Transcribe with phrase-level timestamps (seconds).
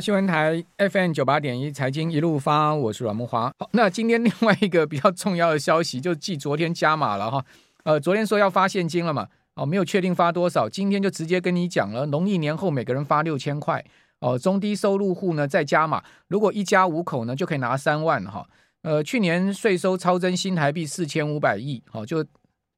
[0.00, 3.52] 新闻台 FM 九八点一财经一路发，我是阮慕华。
[3.58, 7.44] 好，那今天另外一个比较重要的消息，就继昨天加码了哈。
[7.82, 9.26] 呃，昨天说要发现金了嘛，
[9.56, 13.84] 哦，没有确定发多少，今天就直接跟你讲了，农历年后每个人发六千块。
[14.20, 18.48] 哦，中低收入户呢再加码，如果一家五口呢就可以拿三万哈。
[18.82, 22.24] 呃，去年税收超增新台币四千五百亿，好，就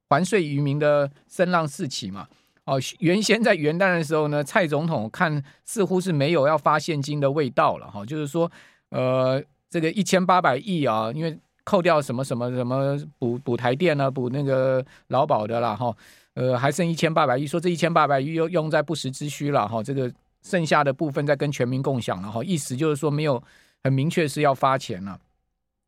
[0.09, 2.27] 还税于民的声浪四起嘛。
[2.65, 8.49] 哦，原先在元旦的时候呢，蔡总统看似乎是没有要发现金的味道了哈，就是说，
[8.89, 15.91] 呃，这个一千八百亿啊，因为扣掉什么什么什么补补台电呢，补那个劳保的啦哈，
[16.35, 20.09] 呃，还剩一千八百亿，说这一千八百亿又用在不时之需了哈，这个
[20.43, 23.41] 剩下的部分再跟全民共享了哈，意思就是说没有
[23.83, 25.19] 很明确是要发钱了，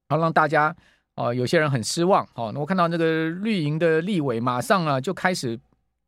[0.07, 0.75] 然后让大家
[1.15, 5.59] 哦，有些人很失望哦，我看到那个绿营的立委马上啊就开始。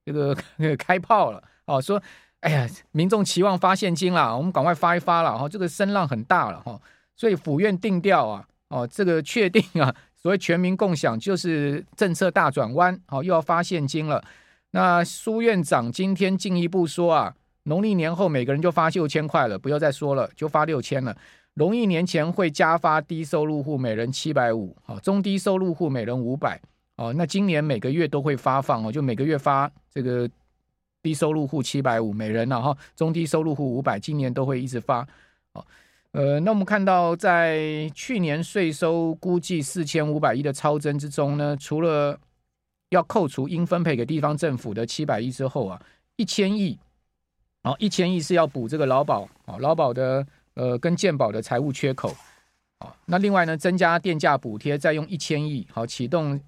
[0.05, 0.35] 这个
[0.77, 2.01] 开炮了哦，说
[2.41, 6.79] 哎呀，民众期望发现金啦，我们赶快发一发了哈，这个声浪很大了哈，
[7.15, 14.23] 所以府院定调啊，哦，这个确定啊，所谓全民共享就是政策大转弯，哦，又要发现金了。
[14.71, 21.17] 那苏院长今天进一步说啊，农历年后每个人就发六千块了，不要再说了，就发六千了。
[21.55, 26.61] 农历年前会加发低收入户每人七百五，好，中低收入户每人五百。
[26.97, 30.29] 哦，那今年每个月都会发放哦，就每个月发这个
[31.01, 35.05] 低收入户七百五每人，然后中低收入户五百，今年都会一直发。
[35.51, 35.65] 哦，
[36.11, 42.17] 呃，那我们看到在去年税收估计四千五百亿的超增之中呢，除了
[42.91, 45.81] 要扣除应分配给地方政府的七百亿之后啊，
[46.15, 46.79] 一千亿，
[47.63, 52.15] 哦，一千亿是要补这个劳保啊，劳保的呃跟健保的财务缺口。
[52.79, 56.39] 哦，那另外呢，增加电价补贴，再用一千亿好启动。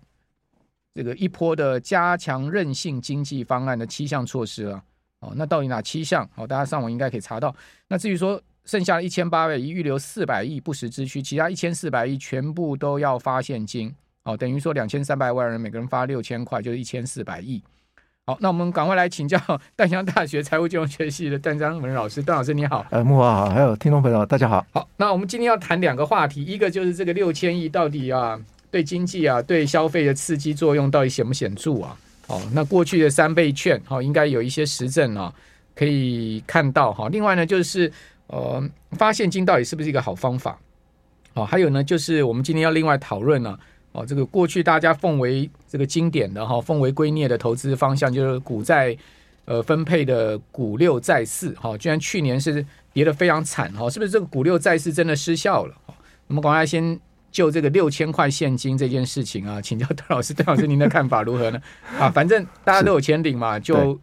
[0.98, 4.82] 这个一波的加强韧性经济方案的七项措施了，
[5.20, 6.28] 哦，那到底哪七项？
[6.34, 7.56] 哦，大家上网应该可以查到。
[7.88, 17.62] 那至于说剩下的一千八百亿预留四百亿不时之需，其他一千四百亿全部都要发现金，哦，等于说两千三百万人每个人发六千块，就是一千四百亿。
[18.26, 19.40] 好，那我们赶快来请教
[19.78, 22.84] 淡江大学财务金融学系的段章文老师，段老师你好。
[22.90, 24.66] 呃，木华好，还有听众朋友大家好。
[24.72, 28.42] 好，那我们今天要谈两个话题，一个就是这个六千亿到底啊。
[28.70, 31.98] 对经济啊，对消费的刺激作用到底显不显著啊？
[32.28, 35.34] 哦，那过去的三倍券，哈，应该有一些实证啊，
[35.74, 37.08] 可以看到哈。
[37.08, 37.90] 另外呢，就是
[38.28, 38.62] 呃，
[38.92, 40.60] 发现金到底是不是一个好方法？
[41.36, 43.58] 哦，还有呢，就是我们今天要另外讨论呢，
[43.94, 48.98] 哦，这个过去大家奉为这个经典的哈，奉为圭臬的投资方向，就是股债
[49.46, 55.74] 呃分配的股六债四，哈，居然去年是跌得非常惨，哈，是不是这个股六债四真的失效了？
[56.28, 57.00] 我们赶快先。
[57.32, 61.62] 就这个六千块现金这件事情啊， 请教邓老师，邓老师您的看法如何呢？
[62.00, 64.00] 啊，反正大家都有钱领嘛，就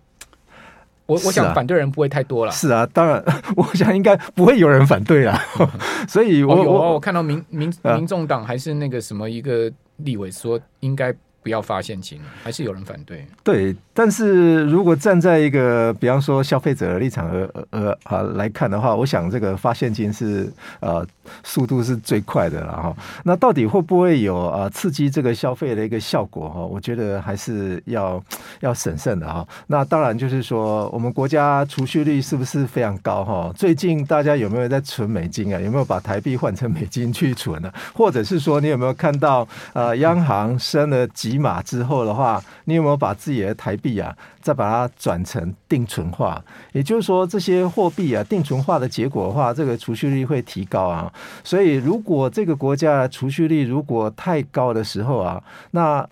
[1.06, 2.52] 我我想反对人不会太多了。
[2.52, 3.22] 是啊，当然，
[3.56, 5.38] 我想应该不会有人反对了。
[6.08, 11.14] 所以我，我、哦、我我看到民民民众党还是那个什么一个立委说应该。
[11.44, 13.25] 不要发现金，还是有人反对。
[13.43, 20.50] 对，但是如果站在一个比方说消费者的立场而而啊来看的话，我想这个发现金是
[20.81, 21.06] 呃
[21.43, 22.97] 速度是最快的了哈。
[23.25, 26.65] 那到底会不会有啊刺激这个消费的一个效果哈？
[26.65, 28.25] 我觉得还是要
[28.61, 29.47] 要审慎的哈。
[29.66, 33.53] 那当然就是说，我们国家储蓄率是不是非常高哈？
[33.55, 35.61] 最近大家有没有在存美金啊？
[35.61, 37.71] 有没有把台币换成美金去存呢？
[37.93, 41.33] 或者是说，你有没有看到呃央行升了几？
[41.38, 46.42] 码之后的话，你有没有把自己的台币啊，再把它转成定存化？
[46.72, 51.12] 也就是说，这些货币啊，定存化的结果的话，这个储蓄率会提高啊。
[51.42, 56.06] 所以，如果这个国家储蓄率如果太高的时候啊，那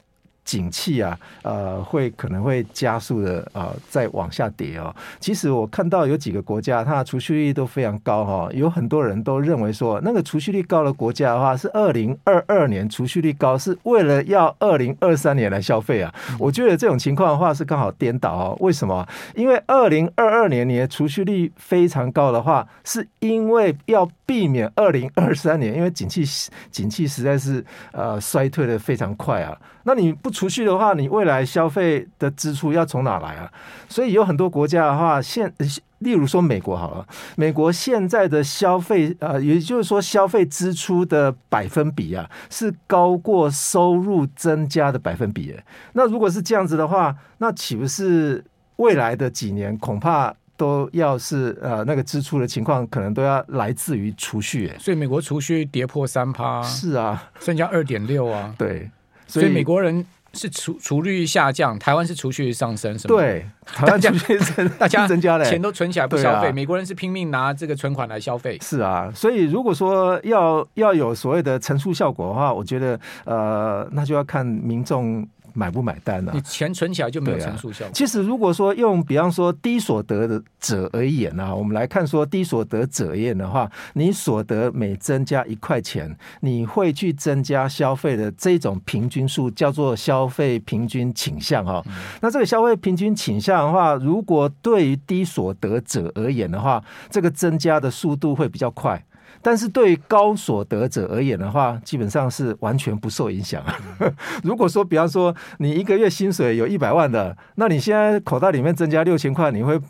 [0.45, 4.95] 景气啊，呃，会可能会加速的呃，再往下跌哦。
[5.21, 8.49] 其实我看到有几个国家，它的储蓄率都非常高哈。
[8.53, 16.13] 有很多人都认为说，那个储蓄率高的国家的话，是二零二二年储蓄率高，是为了要二零二三年来消费啊。
[16.39, 18.57] 我觉得这种情况的话是刚好颠倒哦。
[18.61, 19.07] 为什么？
[19.35, 26.25] 因为二零二二年你的储蓄率非常高的话，是因为要避免二零二三年，因为景气
[26.71, 29.57] 景气实在是呃衰退的非常快啊。
[29.85, 33.53] 那你不储蓄的话，你未来消费的支出要从哪来啊？
[33.89, 35.53] 所以有很多国家的话，现
[35.99, 37.07] 例如说美国好了，
[37.37, 45.55] 美国现在的消费呃，也就是说消费支出的百分比啊，是高过收入增加的百分比。
[45.93, 48.45] 那如果是这样子的话，那岂不是
[48.77, 54.73] 未来的几年恐怕都要是呃那个支出的情况，可能都要来自于储蓄？
[54.81, 58.91] 所以美国储蓄跌破三趴，是啊，剩下二点六啊，对。
[59.29, 63.15] 所以美国人是储储率下降，台湾是储蓄上升，是吗？
[63.15, 68.59] 对，台湾储蓄增，大家增加了，钱都存起来不消费，啊、美国人是拼命拿这个存款来消费。
[68.61, 75.27] 是啊，所以如果说要要有所谓的乘数效果的话，我觉得呃，那就要看民众。
[75.55, 76.35] 买不买单呢、啊？
[76.35, 77.93] 你钱存起来就没有乘数效果。
[77.95, 91.83] 其实如果说用比方说低所得的者而言呢、啊，我们来看说低所得者而言的话，你所得每增加一块钱，你会去增加消费的这种平均数，叫做消费平均倾向哈。
[92.21, 99.05] 那这个消费平均倾向的话，如果对于低所得者而言的话，这个增加的速度会比较快。
[99.43, 103.65] 但是对高所得者而言的话，基本上是完全不受影响。
[104.45, 109.81] 如果说，比方说你一个月薪水有一百万的，那你现在口袋里面增加六千块，你会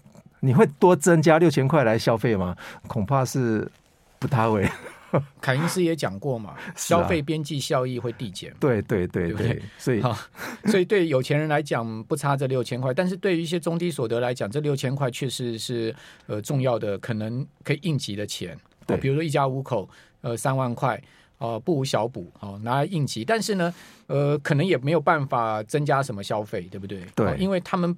[0.41, 2.57] 你会多增加六千块来消费吗？
[2.89, 3.71] 恐怕是
[4.19, 4.69] 不太会。
[5.43, 8.51] 凯因斯也讲过嘛，消费边际效益会递减。
[8.59, 10.17] 对对对对，对对，所以好，
[10.65, 15.95] 所以对有钱人来讲不差这六千块，但是对于一些中低所得来讲，这六千块确实是
[16.27, 18.57] 呃重要的，可能可以应急的钱。
[18.87, 19.89] 对，比如说一家五口，
[20.21, 20.97] 呃，三万块，
[21.39, 23.25] 哦、呃，不无小补，哦，拿来应急。
[23.25, 23.75] 但是呢，
[24.07, 27.05] 呃，可能也没有办法增加什么消费，对不对？
[27.15, 27.97] 对、呃，因为他们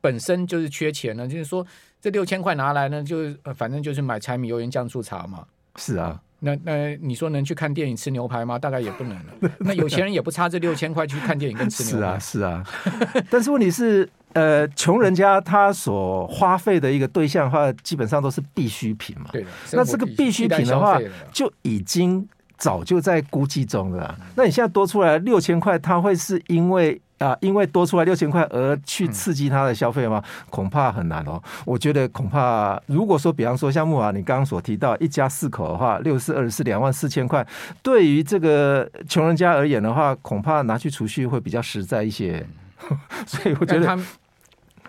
[0.00, 1.66] 本身就是缺钱呢，就是说
[2.00, 5.46] 这六千块拿来呢，就、呃、反正就是买柴米油盐酱醋茶嘛。
[5.76, 8.58] 是啊，那那你说能去看电影吃牛排吗？
[8.58, 9.50] 大概也不能了。
[9.60, 12.18] 那有钱人也不差这六千块去看电影跟吃牛排。
[12.18, 13.24] 是啊，是啊。
[13.30, 14.08] 但是问题是。
[14.36, 19.30] 呃，穷人家他所花费的一个对象的话，基本上都是必需品嘛。
[19.32, 19.46] 对。
[19.72, 21.00] 那这个必需品的话，
[21.32, 22.28] 就已经
[22.58, 24.14] 早就在估计中了。
[24.34, 30.22] 那你现在多出来六千块，他会是因为啊、呃，因为多出来六千块而去刺激他的消费吗？
[30.50, 31.42] 恐怕很难哦。
[31.64, 37.46] 我觉得恐怕，如果说比方说像木啊你刚刚所提到一家四口的话，六四二十四两万四千块，
[37.82, 42.46] 对于这个穷人家而言的话，恐怕拿去储蓄会比较实在一些。
[43.26, 43.98] 所以我觉得。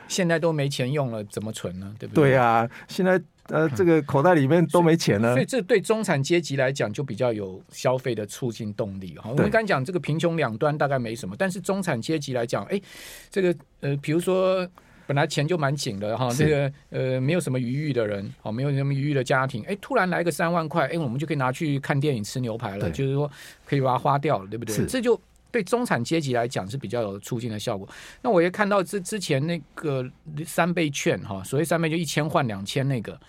[0.08, 1.94] 现在都没钱用了，怎么存呢？
[2.00, 2.32] 对不对？
[2.32, 5.34] 对啊，现在呃， 这个口袋里面都没钱了。
[5.34, 9.30] 所以，这对中产阶级来讲就比较有消费的促进动力哈。
[9.30, 12.82] 我们刚讲这个贫穷两端大概没什么，但是中产阶级来讲，哎，
[13.30, 14.68] 这个呃，比如说
[15.06, 23.30] 本来钱就蛮紧的哈，这个呃没有什么余裕的人，好，没有什么余裕的家庭，哎，突然来个三万块，哎，我们就可以拿去看电影、吃牛排了，就是说
[23.66, 24.86] 可以把它花掉了，对不对？
[24.86, 25.20] 这就。
[25.58, 27.90] 对中产阶级来讲是比较有促进的效果。
[28.22, 30.08] 那我也看到之之前那个
[30.46, 33.20] 三倍券哈，所谓三倍就一千换两千那个，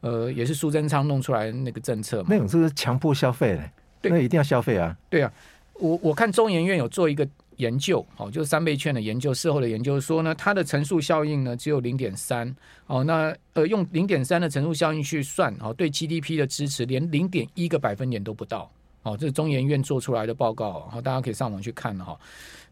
[0.00, 2.28] 呃，也是苏贞昌弄出来那个政策嘛。
[2.30, 4.96] 那种是强迫消费嘞，那一定要消费啊。
[5.10, 5.32] 对啊，
[5.74, 12.54] 我我看中研院有做一个研究，哦，就是三倍券的研究，事后的研究说呢，它的乘数效应呢只有零点三，
[12.86, 18.70] 哦，那呃用零点三的乘数效应去算，哦，对 GDP 的支持连零点一个百分点都不到。
[19.02, 22.18] 哦，这是中研院做出来的报告，好，大家可以上网去看哈。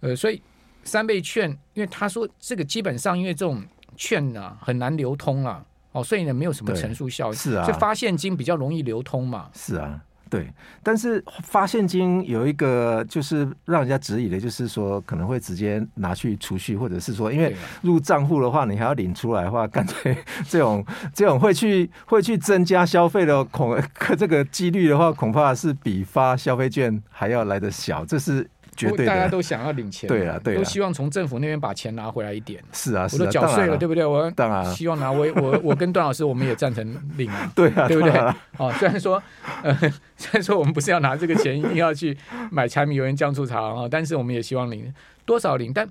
[0.00, 0.41] 呃，所以
[0.85, 3.62] 三倍券，因为他说这个基本上因为这种
[3.97, 10.03] 券啊很难流通啊，哦，所以呢没有什么乘数效应，是啊，就发现金比较容易流通嘛，是啊。
[10.31, 10.49] 对，
[10.82, 20.17] 但是发现金有一个就是让人家质疑的，就是说可能会直接拿去储蓄，或者是说因为入账户的话，你还要领出来的话，干脆
[20.49, 23.77] 这种这种会去会去增加消费的恐
[24.17, 28.49] 这个几率的话，恐怕是比发消费券还要来得小，这是。
[28.88, 32.62] 绝对，大家都想要领钱，对啊，对啊，都希望从政府那边把钱拿回来一点。
[32.73, 34.05] 是啊，我都缴税了，对不对？
[34.05, 38.12] 我当然希望拿我我我跟段老师， 我们也赞成领啊， 对啊，对不对？
[38.56, 39.23] 哦，虽然说
[39.62, 39.75] 呃，
[40.17, 42.17] 虽然说我们不是要拿这个钱一定要去
[42.51, 44.93] 买柴米油盐酱醋茶啊，但是我们也希望领
[45.25, 45.72] 多少领。
[45.72, 45.89] 但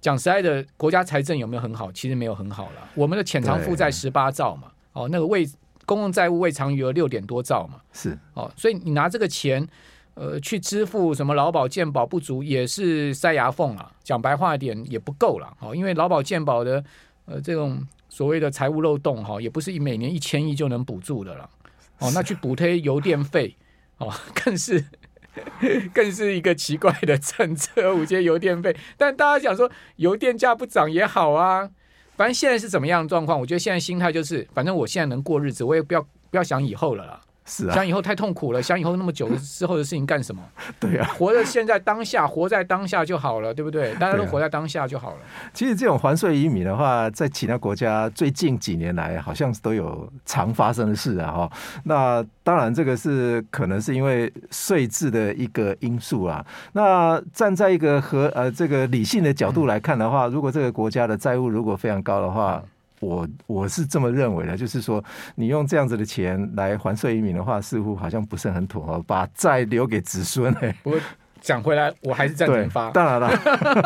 [0.00, 1.90] 讲实在的，国家财政有没有很好？
[1.92, 2.88] 其实没有很好了。
[2.94, 5.48] 我们的潜藏负债十八兆嘛，哦，那个未
[5.86, 9.66] 公共债务未偿余额六点多兆嘛，是哦，所以你拿这个钱。
[10.20, 16.82] 呃，去支付什么劳保健保不足也是塞牙缝啊，讲白话一点也不够了哦，因为劳保健保的
[17.26, 21.48] 呃这种所谓的财务漏洞哈，也不是每年一千亿就能补助的了，
[22.00, 23.56] 哦，那去补贴油电费
[23.98, 24.12] 哦，
[24.44, 24.84] 更是
[25.94, 31.70] 更是一个奇怪的政策，补贴油电费，但大家想说油电价不涨也好啊，
[32.16, 33.38] 反正现在是怎么样的状况？
[33.38, 37.20] 我觉得现在心态就是，反正我现在能过日子，我也不要不要想以后了啦。
[37.48, 40.42] 是啊，想以后太痛苦了，想以后那么久之后的事情干什么？
[40.78, 43.94] 对啊，活在现在当下，活在当下就好了，对不对？
[43.94, 45.16] 大家都活在当下就好了。
[45.16, 51.32] 啊、其实这种还税移民的话，在其他国家最近几年来，好像都有常发生的事啊。
[51.32, 51.50] 哈，
[51.84, 56.44] 那当然这个是可能是因为税制的一个因素啊。
[56.72, 62.62] 那站在一个和呃这个理性的角度来看的话，如果这个国家的债务如果非常高的话，
[63.00, 65.02] 我我是这么认为的，就是说，
[65.34, 70.52] 你用这样子的钱来还税移民的话，似乎好像不是很妥，把债留给子孙。
[70.82, 71.00] 不过
[71.48, 73.30] 讲回来，我还是赞成发，当然了，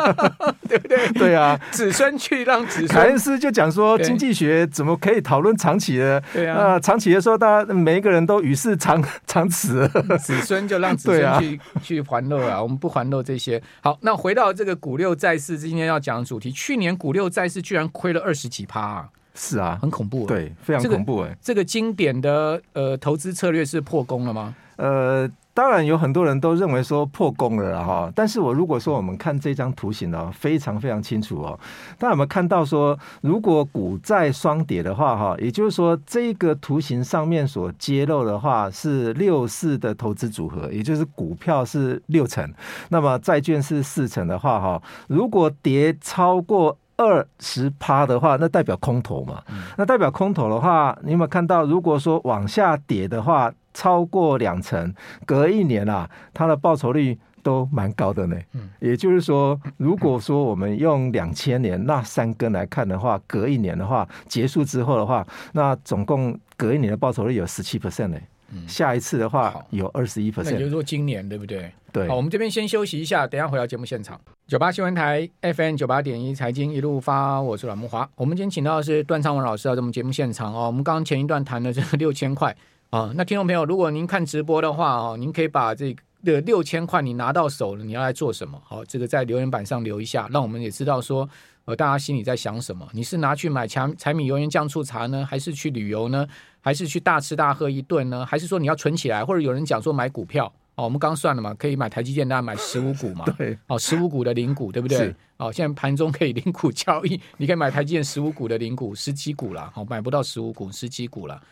[0.69, 1.09] 对不对？
[1.13, 2.89] 对啊，子孙去让子孙。
[2.89, 6.21] 凯恩斯就讲说，经济学怎么可以讨论长期的？
[6.33, 9.89] 对啊，呃，长期的时候，大家每一个人都与世长 长辞，
[10.19, 13.63] 子孙就让子孙去、啊、去还乐啊，我们不还乐这些。
[13.81, 19.09] 好，那回到这个股六债四，今天要讲的主题，去年股六债四居然亏了二十几趴啊！
[19.37, 21.55] 是啊，很恐怖，对，非常恐怖哎、这个。
[21.55, 24.53] 这个经典的呃投资策略是破功了吗？
[24.79, 25.31] 呃。
[25.55, 31.61] 当然有很多人都认为说破功了哈，但是我如果说我们看这张图形呢，非常非常清楚哦。
[31.99, 42.51] 大家有没有看到说，如果股债双跌的话哈，也就是说这个图形上面所揭露的话是六四的投资组合，也就是股票是六成，
[42.89, 49.43] 那么债券是四成的话哈，如果跌超过二十趴的话，那代表空头嘛。
[49.77, 53.53] 那代表空头的话，你有没有看到，如果说往下跌的话？
[53.75, 54.95] 超过两成，
[55.27, 58.37] 隔一年啊，它的报酬率都蛮高的呢。
[58.53, 68.19] 嗯，也就是说，如果说我们用两千年那三根来看的话，隔一年的话，结束之后的话，那总共隔一年的报酬率有十七 percent 呢。
[68.55, 70.45] 嗯，下一次的话有二十一 percent。
[70.45, 71.73] 那也就是说今年对不对？
[71.91, 72.07] 对。
[72.07, 74.21] 好，我们这边先休息一下，等一下回到节目现场。
[74.47, 78.07] 九八新闻台 FM 九八点一财经一路发，我是阮木华。
[78.15, 80.67] 我们今天请到的是段昌文老师到我们节目现场哦。
[80.67, 82.55] 我们刚刚前一段谈的这个六千块。
[82.93, 88.61] 啊，那听众朋友，如果您看直播的话哦，您可以把这个六千块你拿到手了，你要来做什么？
[88.67, 91.27] 好，这个在留言板上留一下，让我们也知道说，
[91.65, 92.87] 呃，大家心里在想什么？
[92.93, 96.29] 你是拿去买柴柴米油盐酱醋茶呢，还是去旅游呢？
[96.61, 98.27] 还是去大吃大喝一顿呢？
[98.27, 99.25] 还是说你要存起来？
[99.25, 100.53] 或者有人讲说买股票？
[100.75, 103.25] 哦，我们刚算了嘛，可以买台积电，大家买十五股嘛？
[103.39, 105.15] 对，哦，十五股的零股，对不对？
[105.39, 111.43] 哦，现在盘中可以零股交易，你可以买台积电十五股的零股，十几股了，好，买不到十五股，十几股了。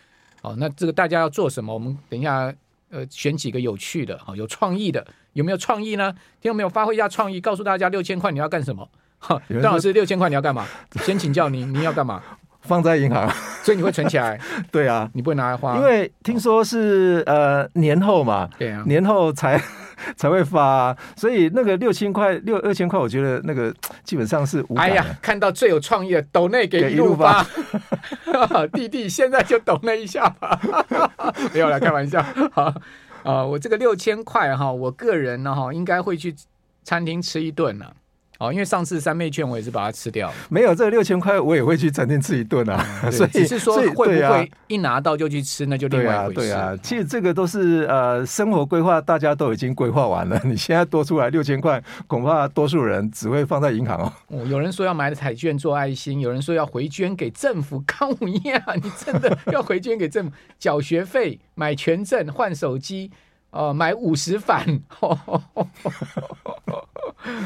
[0.42, 1.72] 好，那这个大家要做什么？
[1.72, 2.52] 我们等一下，
[2.90, 6.12] 呃，选几个有趣的，好，有创意的，有没有创意呢？
[6.40, 6.68] 听有没有？
[6.68, 8.88] 发挥一下创意，告诉大家六千块你要干什么？
[9.18, 10.66] 哈，段老师，六千块你要干嘛？
[11.02, 12.22] 先请教您，您要干嘛？
[12.62, 13.26] 放在银行，
[13.62, 14.38] 所以你会存起来。
[14.70, 19.60] 对啊，你不会拿来花，因为听说是呃年后嘛，对啊，年后才。
[20.16, 24.76] 才会发、啊，所以那个六千块、六二千块，我觉得那个 基本上是无。
[24.76, 27.44] 哎呀，看到最有创意的，抖内给一路发，
[28.72, 30.60] 弟弟现在就抖内一下吧，
[31.52, 32.24] 没有了开玩笑。
[32.52, 32.74] 好啊、
[33.22, 36.34] 呃，我这个六千块哈，我个人呢哈，应该会去
[36.82, 37.92] 餐厅吃一顿了、啊。
[38.40, 46.34] 哦，因为上次三倍券我也是把它吃掉，没有这六千块我也会去餐厅吃一顿啊，嗯、 所以只是说会不会一拿到就去吃，那就另外一回事。
[46.34, 50.40] 对啊，对啊，其实这个都是呃生活规划，大家都已经规划完了。
[50.46, 54.12] 你现在多出来六千块，恐怕多数人只会放在银行哦。
[54.28, 63.10] 哦，有人说要买彩券做爱心，有人说要回捐给政府，看我呀，你真的 要回捐给政府缴学费、买权证、换手机，
[63.50, 64.64] 呃，买五十反。
[64.88, 65.66] 呵呵呵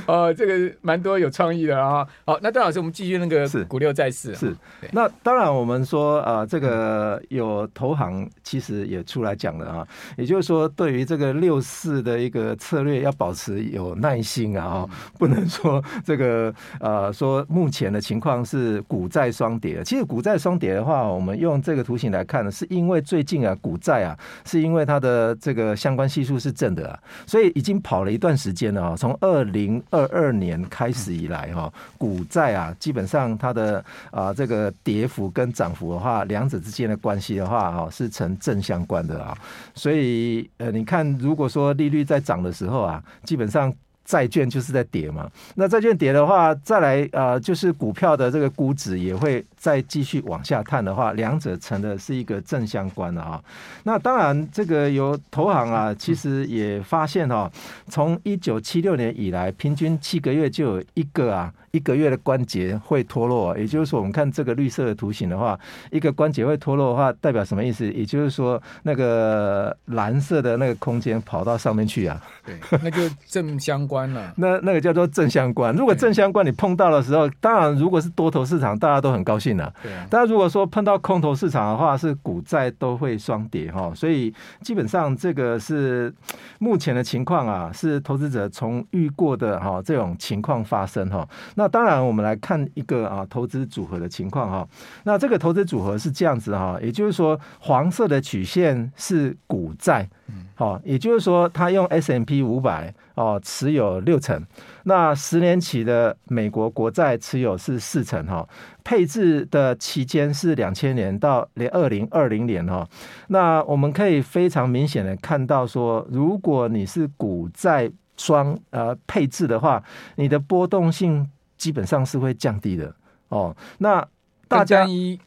[0.07, 2.07] 哦，这个蛮多有创意的啊！
[2.25, 4.51] 好，那段老师，我们继续那个股六债四是。
[4.51, 4.57] 是，
[4.93, 19.83] 那当然，我们说啊、呃，这个有投行其实也出来讲了啊，也就是说，对于这个六四的一个策略，要保持有耐心啊，不能说这个呃，说目前的情况是股债双跌。
[19.83, 29.83] 其实股债双跌的话，我们用这个图形来看呢，是因为最近啊，股债啊，是因为它的这个相关系数是正的啊，所以已经跑了一段时间了啊，从二零。
[29.91, 39.37] 二二年开始以来，哈，股债啊，基本上它的啊这个跌幅跟涨幅的话，两者之间的关系的话，哈，是呈正相关的啊。
[39.75, 43.73] 所以，呃，你看，如果说利率在涨的时候啊，基本上。
[44.05, 53.43] 债券就是在跌嘛，那债券跌的话，再来呃，就是股票的这个估值也会再继续往下探的话，两者成的是一个正相关的啊。
[53.85, 57.51] 那当然，这个由投行啊，其实也发现哈，
[57.89, 61.53] 从一九七六年以来，平均七个月就有一个啊。
[61.75, 65.59] 一个月的关节会脱落，也就是说，我们看这个绿色的图形的话，
[65.91, 67.85] 一个关节会脱落的话，代表什么意思？
[67.93, 74.33] 也就是说，那个蓝色的那个空间跑到上面去啊，对，那就正相关了。
[74.39, 75.75] 那那个叫做正相关。
[75.75, 79.75] 如果正相关你碰到的时候，当然如果是多头市场，大家都很高兴了。
[79.83, 80.07] 对啊。
[80.09, 83.93] 但如果说碰到空头市场的话，是股债都会双跌哈。
[83.97, 86.15] 所以基本上这个是
[86.61, 91.29] 目前的情况啊，是投资者从遇过的哈这种情况发生哈。
[91.57, 94.69] 那那当然，我们来看一个啊投资组合的情况哈。
[95.05, 100.07] 那这个投资组合是这样子哈，也就是说，黄色的曲线是股债，
[100.55, 104.45] 好，也就是说，它用 S M P 五百哦持有六成，
[104.83, 108.47] 那十年期的美国国债持有是四成哈，
[108.85, 112.87] 配置的期间是两千年到零二零二零年哈。
[113.29, 117.91] 那我们可以非常明显的看到说，如果你是股债。
[118.17, 119.83] 双呃配置的话，
[120.15, 122.95] 你的波动性基本上是会降低的
[123.29, 123.57] 哦。
[123.79, 124.07] 那
[124.49, 125.19] 大家一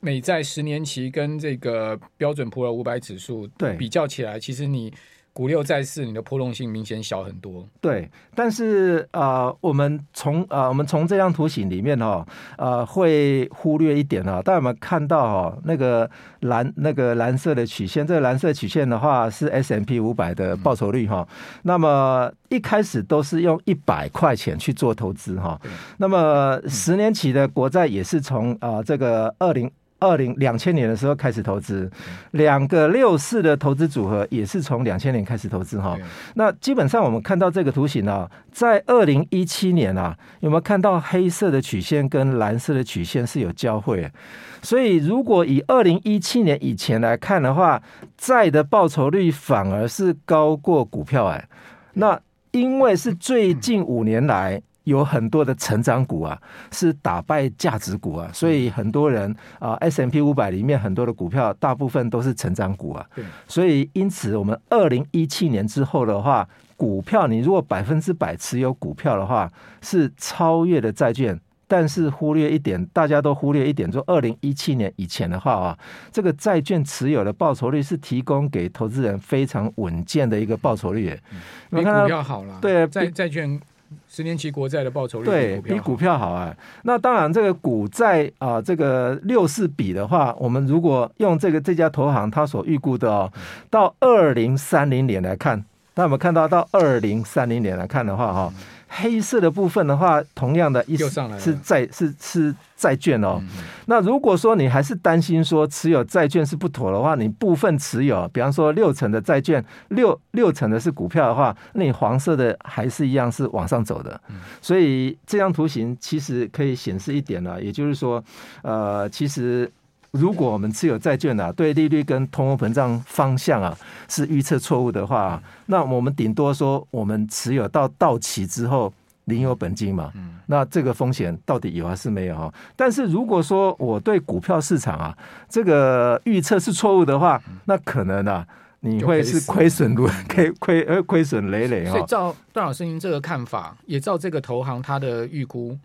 [0.00, 4.92] 美债十年期跟这个标准普尔五百指数对比较起来，其实你。
[5.34, 7.68] 股六债四，你的波动性明显小很多。
[7.80, 12.24] 对，但是呃，我们从呃，我们从这张图形里面哈，
[12.56, 14.40] 呃，会忽略一点啊。
[14.40, 16.08] 大家有没有看到哈，那个
[16.40, 21.26] 蓝那个蓝色的曲线，这个蓝色曲线的话是 S M P 五百的报酬率哈。
[21.28, 25.60] 嗯、那么一开始都是用一百块钱去做投资哈。
[25.98, 29.68] 那么十年期的国债也是从啊、呃、这个二零。
[30.04, 31.90] 二零两千年的时候开始投资，
[32.32, 35.96] 两个六四的投资组合也是从两千年开始投资哈。
[36.34, 44.12] 那基本上我们看到这个图形啊，在二零一七年啊，有没有看到黑色的曲线跟蓝色的曲线是有交汇？
[44.60, 47.82] 所以如果以二零一七年以前来看的话，
[48.18, 51.48] 债的报酬率反而是高过股票哎。
[51.94, 52.20] 那
[52.50, 54.60] 因为是最近五年来。
[54.84, 63.04] 有很多的成长股啊，是打败价值股啊，所以很多人啊，S M P 五百里面很多的股票，大部分都是成长股啊。
[63.14, 69.50] 对，所以因此我们二零一七年之后的话，股票你如果百分之百持有股票的话，
[69.80, 71.38] 是超越了债券。
[71.66, 75.78] 但是忽略一点，大家都忽略一点，说二零一七年以前的话啊，
[76.12, 81.18] 这个债券持有的报酬率是提供给投资人非常稳健的一个报酬率。
[81.32, 82.58] 嗯，比股票好了。
[82.60, 83.58] 对，债债券。
[84.08, 86.54] 十年期国债的报酬率对比股票好啊。
[86.82, 93.32] 那当然，这个股债啊，这个六四比的话，我们如果用这个这家投行他所预估的哦，
[93.70, 98.52] 到二零三零年来看，那我们看到到二零三零年来看的话，哈。
[98.96, 101.08] 黑色的部分的话，同样的意思
[101.38, 103.38] 是债是是债券哦。
[103.40, 103.48] 嗯、
[103.86, 114.20] 那如果说你还是担心说持有债券是不妥的话，你部分持有，比方说六成的债券，六六成的是股票的话，那你黄色的还是一样是往上走的。
[114.28, 118.22] 嗯、所以这张图形其实可以显示一点了，也就是说，
[118.62, 119.70] 呃，其实。
[120.14, 123.76] 如果我们持有债券啊，对利率跟通货膨胀方向啊
[124.08, 128.92] 是预测错误的话，那我们顶多说我们持有到到期之后
[129.24, 130.12] 领有本金嘛，
[130.46, 132.54] 那这个风险到底有还是没有啊？
[132.76, 138.46] 但是如果说我对股票市场啊这个预测是错误的话，那可能啊
[138.80, 141.90] 你会是亏损如亏亏呃亏损累累啊。
[141.90, 145.76] 所以照段老师您这个看法，也照这个投行他的预估，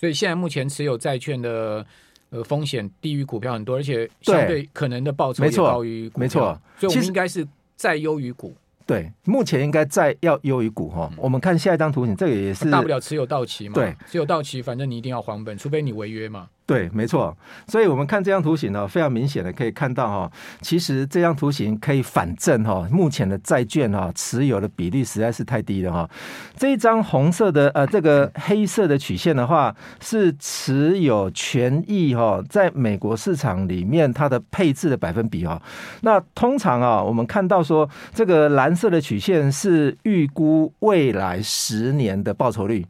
[0.00, 1.86] 所以现在目前持有债券的。
[2.30, 8.54] 呃，风险低于股票很多，而且相对可能的报酬也高于股票，所以我们应该是再优于股。
[8.84, 11.08] 对，目前应该再要优于股哈。
[11.12, 13.74] 嗯、我们看下一张图形，这个也是大不了持有到期嘛。
[13.74, 16.48] 对，持有到期，反正你一定要还本，除非你违约嘛。
[16.66, 17.34] 对，没错。
[17.68, 26.10] 所以，我们看这张图形呢，非常明显的可以看到哈，其实这张图形可以反证哈，目前的债券哈持有的比例实在是太低了哈。
[26.56, 35.62] 这一张红色的呃，这个黑色的曲线的话，是持有权益哈，在美国市场里面它的配置的百分比哈。
[36.00, 42.84] 那通常啊，我们看到说这个蓝色的曲线是预估未来十年的报酬率，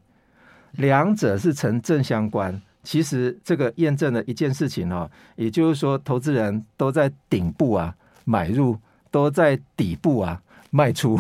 [0.73, 2.63] 两者是成正相关。
[2.87, 7.93] 其实这个验证了一件事情哦，也就是说，投资人都在顶部啊
[8.25, 8.79] 买入，
[9.11, 11.19] 都在底部啊卖出。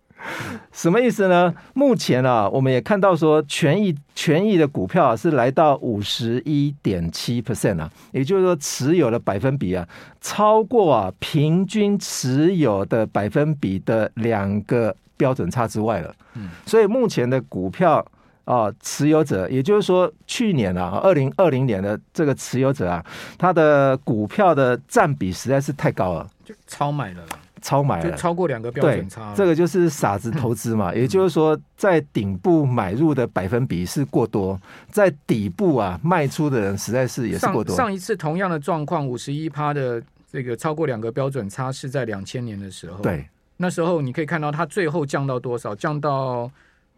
[0.72, 1.54] 什么意思呢？
[1.74, 9.86] 目前啊，我们也看到说，权益权益的股票是来到五十一点七 percent 啊，也就是说，持有的百分比啊，
[10.22, 16.14] 超过啊平均持有的百分比的两个标准差之外了。
[16.36, 18.02] 嗯，所以目前的股票。
[18.44, 23.04] 啊，持有者，也就是说，去年啊，二零二零年的这个持有者啊，
[23.38, 27.22] 他的股票的占比实在是太高了，就超买了，
[27.62, 29.32] 超买了，就超过两个标准差。
[29.34, 37.74] 这个就是傻子投资嘛，也就是说，在顶部买入的百分比是过多，在底部啊卖出的人实在是也是过多。
[37.74, 43.26] 上，上一次同样的状况，五十一趴的这个超过两个标准差是在两千年的时候，对，
[43.56, 46.50] 那时候你可以看到它最后降到多少，降到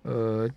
[0.03, 0.51] 呃。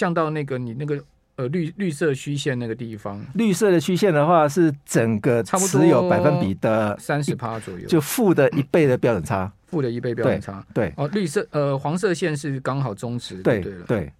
[0.00, 0.98] 降到那个你那个
[1.36, 10.64] 呃绿绿色虚线那个地方，绿色的虚线的话是整个持有百分比的三十趴左右，就负的一倍的标准差， 负的一倍标准差。
[10.72, 14.10] 对，对哦，绿色呃黄色线是刚好中值，对对对。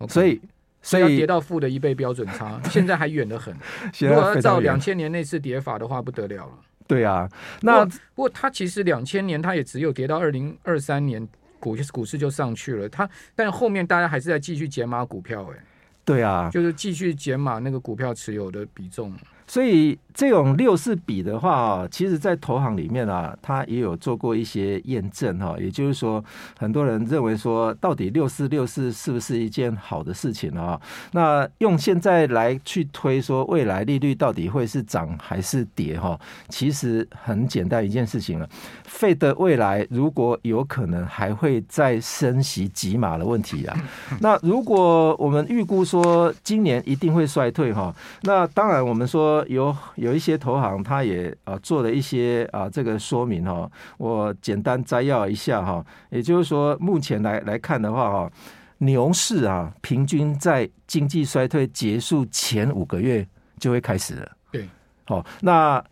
[0.00, 0.40] Okay, 所以
[0.82, 3.54] 所以要跌到负的一倍标准差，现在还远得很。
[4.00, 6.52] 如果要照两千年那次跌法的话，不得了了。
[6.88, 11.28] 对啊，那不过它其实两千年它也只有跌到二零二三年。
[11.64, 15.56] 股股市就上去了，它但后面大家还是在继续减码股票，哎，
[16.04, 19.10] 对啊，就是继续减码那个股票持有的比重。
[19.46, 25.56] 所以这种六四比的话啊，其实，在投行里面啊，他也有做过一些验证哈。
[25.58, 26.24] 也就是说，
[26.56, 30.80] 很多人认为说，到底六四六四是不是一件好的事情啊？
[31.12, 36.18] 那用现在来去推说，未来利率到底会是涨还是跌哈？
[36.48, 38.48] 其实很简单一件事情了。
[38.88, 43.76] Fed 未来如果有可能还会再升息几码的问题啊。
[44.20, 58.30] 那如果我们预估说今年一定会衰退哈，那当然我们说有有一些投行他也啊做了一些啊这个说明哈，我简单摘要一下哈，也就是说目前来来看的话哈，
[58.78, 63.26] 牛市啊平均在经济衰退结束前五个月
[63.58, 64.68] 就会开始了，对，
[65.04, 65.82] 好，那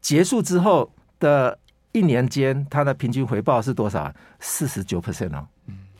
[0.00, 1.58] 结束之后的
[1.92, 4.12] 一年间，它的平均回报是多少？
[4.40, 5.46] 四十九 percent 哦，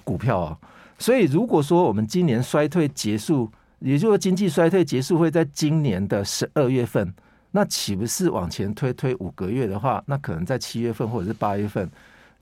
[0.04, 0.58] 股票哦。
[1.00, 7.12] 所以，如果说我们今年衰退结束，也就是说经济衰退结束会在今年的十二月份，
[7.52, 11.88] 那岂不是往前推推五个月的话，那可能在七月份或者是八月份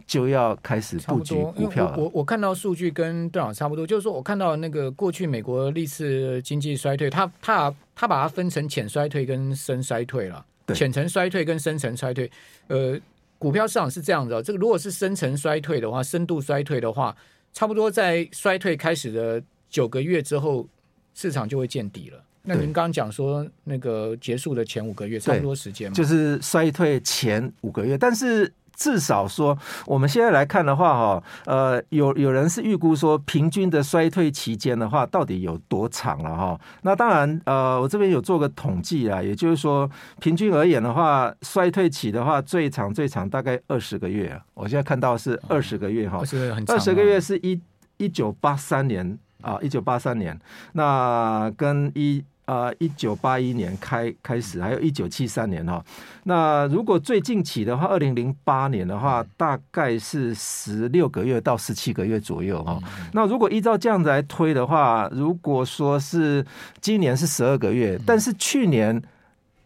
[0.07, 1.97] 就要开始布局股票了。
[1.99, 10.45] 我我看到数据跟段老差不多，就是说我看到那个过去美国历次经济衰退，它它它把它分成浅衰退跟深衰退了，
[10.75, 12.31] 浅层衰退跟深层衰退。
[12.69, 12.99] 呃，
[13.39, 17.15] 股票市场是这样的，这个如果是深层衰退的话，深度衰退的话。
[17.53, 20.69] 差不多在衰退开始的九个月之后，
[21.17, 22.23] 市场就会见底了。
[22.43, 28.53] 那您刚刚讲说那个结束的前五个月，差不多时间就是衰退前五个月，但是。
[28.79, 36.61] 至少说，我们现在来看的话，哈，呃，有有人是预估说，平均的衰退期间的话，到底有多长了哈？
[36.83, 44.45] 那当然，呃，我这边有做个统计啊，也就是说，平均而言的话，衰退期的话，最长最长大概二十个月啊。
[44.53, 46.23] 我现在看到是二十个月哈，
[46.67, 47.59] 二十个月是一
[47.97, 50.39] 一九八三年啊，一九八三年，
[50.73, 52.25] 那跟一。
[52.47, 55.85] 呃，一九八一年开开始，还有一九七三年哈。
[56.23, 62.79] 那如果最近期的话，二零零八年的话，大概是十六个月到十七个月左右哈。
[63.13, 66.47] 那如果依照这样子来推的话，如果说是
[66.81, 69.03] 今年是十二个月，但是去年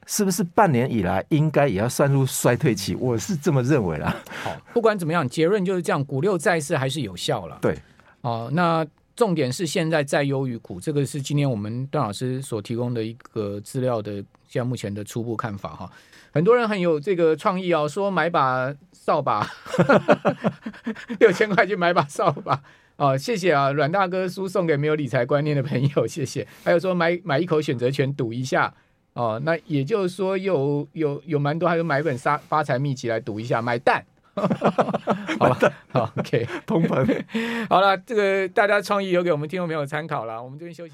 [0.07, 2.95] 是不是半年以来应该也要算入衰退期？
[2.95, 4.17] 我是这么认为啦。
[4.43, 7.59] 好，不管怎么样，结论就是这样，股六债四还是有效了。
[7.61, 7.79] 对，
[8.23, 8.87] 哦，那。
[9.21, 14.15] 重点是现在在优于股，这个是今天我们段老师所提供的一个资料的，
[14.49, 15.93] 现在目前的初步看法哈。
[16.33, 19.47] 很多人很有这个创意哦，说买把扫把，
[21.19, 22.63] 六千块去买把扫把
[22.97, 26.49] 哦，谢谢啊，阮大哥书送给没有理财观念的朋友，谢谢。
[26.65, 28.73] 还有说买买一口选择权赌一下
[29.13, 34.03] 哦，那也就是说有有有蛮多，还有买本发发财秘笈来赌一下，买蛋。
[35.39, 37.25] 好了， 好，OK，通膨。
[37.69, 40.43] 好了，这个大家创意留给我们听众朋友参考了。
[40.43, 40.89] 我们这边休息。